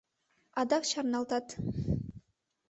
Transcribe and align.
Адак 0.59 0.83
чарналтат. 0.91 1.47